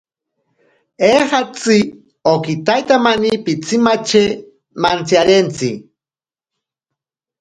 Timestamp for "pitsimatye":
3.45-4.23